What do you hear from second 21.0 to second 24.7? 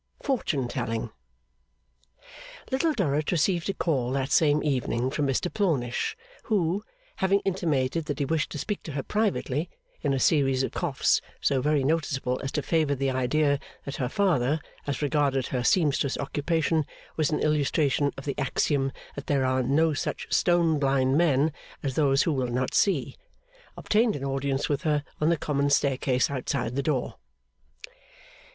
men as those who will not see, obtained an audience